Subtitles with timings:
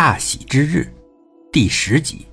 [0.00, 0.90] 大喜之日，
[1.52, 2.26] 第十集。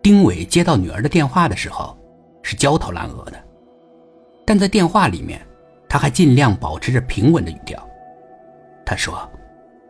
[0.00, 1.98] 丁伟接到女儿的电话的时候，
[2.40, 3.44] 是焦头烂额的，
[4.46, 5.44] 但在电话里面，
[5.88, 7.84] 他还尽量保持着平稳的语调。
[8.86, 9.28] 他说：“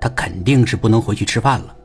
[0.00, 1.76] 他肯定是不能回去吃饭了，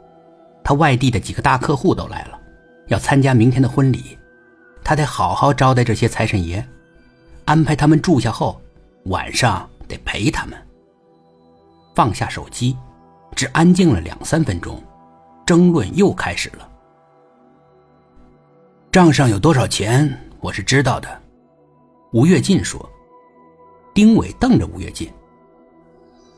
[0.64, 2.39] 他外地的几个大客户都来了，
[2.88, 4.18] 要参加明天的婚礼，
[4.86, 6.66] 他得好好招待这些财神爷，
[7.44, 8.62] 安排他们住下后，
[9.08, 10.58] 晚上得陪他们。”
[11.94, 12.73] 放下手机。
[13.38, 14.82] 只安静了两三分钟，
[15.45, 16.68] 争论又开始了。
[18.91, 21.22] 账上有多少钱，我是知道的。
[22.14, 22.84] 吴跃进说。
[23.94, 25.12] 丁伟瞪着吴跃进：“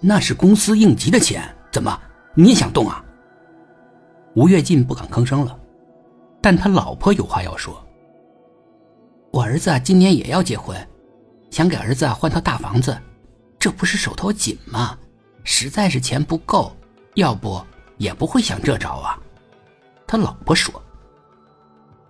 [0.02, 1.98] 那是公司应急的钱，怎么
[2.34, 3.04] 你也想动啊？”
[4.36, 5.58] 吴跃进不敢吭声了，
[6.42, 7.82] 但他老婆有话要说
[9.32, 10.78] ：“我儿子今年也要结婚，
[11.50, 12.98] 想给儿子换套大房子，
[13.58, 14.98] 这不是手头紧吗？
[15.46, 16.74] 实在是钱不够。”
[17.20, 17.62] 要不
[17.98, 19.18] 也不会想这招啊，
[20.08, 20.82] 他老婆说。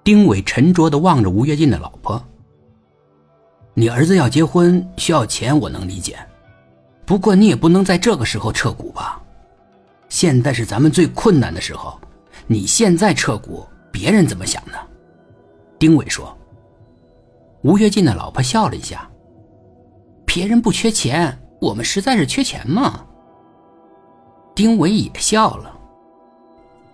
[0.02, 2.20] 丁伟沉着的望着吴跃进的老婆。
[3.76, 6.18] 你儿子要结婚需要钱，我能理解，
[7.06, 9.22] 不过你也不能在这个时候撤股吧？
[10.08, 12.00] 现在是咱们最困难的时候，
[12.48, 14.74] 你现在撤股，别人怎么想呢？
[15.78, 16.36] 丁伟说。
[17.62, 19.08] 吴跃进的老婆笑了一下。
[20.26, 23.06] 别人不缺钱，我们实在是缺钱嘛。
[24.60, 25.74] 丁伟也笑了。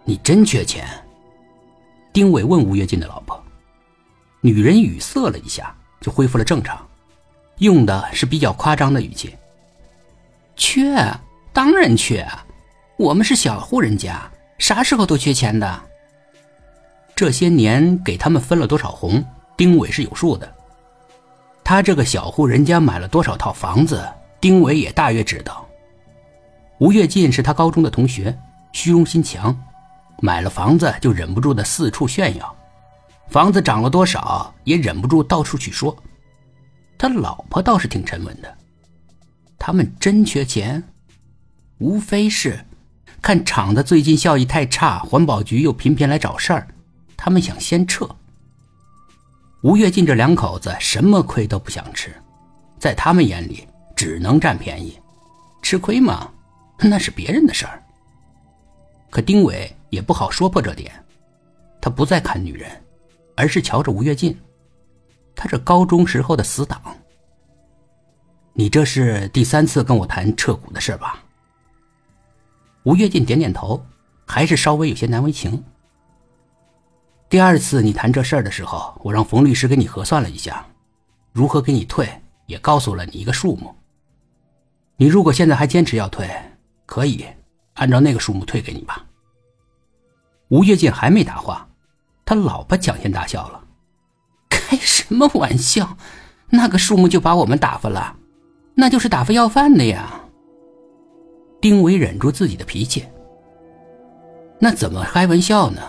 [0.03, 0.87] 你真缺钱？
[2.13, 3.43] 丁伟问吴跃进的老婆。
[4.39, 6.87] 女人语塞了一下，就恢复了正常，
[7.57, 9.35] 用的是比较夸张的语气。
[10.55, 10.95] 缺，
[11.51, 12.23] 当然缺。
[12.97, 15.81] 我们是小户人家，啥时候都缺钱的。
[17.15, 19.25] 这些年给他们分了多少红，
[19.57, 20.55] 丁伟是有数的。
[21.63, 24.07] 他这个小户人家买了多少套房子，
[24.39, 25.64] 丁伟也大约知道。
[26.79, 28.37] 吴跃进是他高中的同学，
[28.73, 29.57] 虚荣心强，
[30.21, 32.55] 买了房子就忍不住的四处炫耀，
[33.29, 35.95] 房子涨了多少也忍不住到处去说。
[36.97, 38.57] 他老婆倒是挺沉稳的，
[39.57, 40.83] 他们真缺钱，
[41.77, 42.59] 无非是
[43.21, 46.67] 看厂子最近效益太差，环保局又频频来找事儿，
[47.15, 48.09] 他们想先撤。
[49.63, 52.13] 吴跃进这两口子什么亏都不想吃，
[52.77, 53.65] 在他们眼里
[53.95, 54.99] 只能占便宜，
[55.61, 56.29] 吃亏吗？
[56.79, 57.81] 那是别人的事儿，
[59.09, 60.91] 可丁伟也不好说破这点，
[61.81, 62.69] 他不再看女人，
[63.35, 64.37] 而是瞧着吴跃进，
[65.35, 66.81] 他这高中时候的死党。
[68.53, 71.23] 你这是第三次跟我谈撤股的事吧？
[72.83, 73.83] 吴跃进点点头，
[74.25, 75.63] 还是稍微有些难为情。
[77.27, 80.65] 第二次你谈这事儿的时候，我让冯律师给你核算了一下，
[81.33, 82.07] 如何给你退，
[82.45, 83.75] 也告诉了你一个数目。
[84.97, 86.29] 你如果现在还坚持要退，
[86.95, 87.25] 可以，
[87.73, 89.03] 按照那个数目退给你吧。
[90.47, 91.67] 吴跃进还没答话，
[92.23, 93.61] 他老婆抢先大笑了
[94.49, 95.97] ：“开什么玩笑？
[96.51, 98.15] 那个数目就把我们打发了，
[98.75, 100.21] 那就是打发要饭的呀。”
[101.59, 103.05] 丁伟忍住自己的脾气
[104.57, 105.81] ：“那怎么开玩笑呢？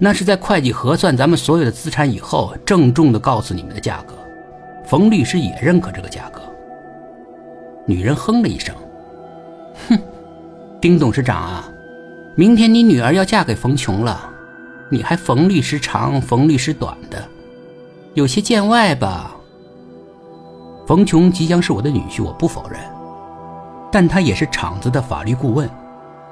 [0.00, 4.14] 那是在会计核算咱们所有的资产以后，郑重的告诉你们的价格。
[4.84, 6.42] 冯律师也认可这个价格。”
[7.86, 8.74] 女人哼了一声：“。”
[10.82, 11.68] 丁董事长啊，
[12.34, 14.28] 明天你女儿要嫁给冯琼了，
[14.88, 17.24] 你还冯律师长，冯律师短的，
[18.14, 19.30] 有些见外吧？
[20.84, 22.80] 冯琼即将是我的女婿，我不否认，
[23.92, 25.70] 但他也是厂子的法律顾问，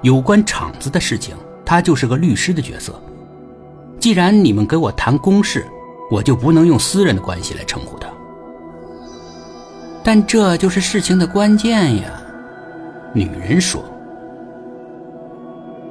[0.03, 3.00] 有关厂子的事情，他就是个律师的角色。
[4.00, 5.65] 既然你们给我谈公事，
[6.11, 8.09] 我就不能用私人的关系来称呼他。
[10.03, 12.21] 但这就是事情的关键呀，
[13.15, 13.81] 女人说。